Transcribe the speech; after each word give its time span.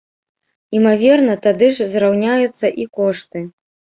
Імаверна, 0.77 1.35
тады 1.43 1.69
ж 1.79 1.91
зраўняюцца 1.93 2.67
і 2.85 2.91
кошты. 3.01 3.45